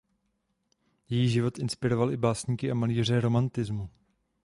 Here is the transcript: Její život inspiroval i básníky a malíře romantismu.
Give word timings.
Její 1.09 1.29
život 1.29 1.59
inspiroval 1.59 2.11
i 2.11 2.17
básníky 2.17 2.71
a 2.71 2.73
malíře 2.73 3.21
romantismu. 3.21 3.89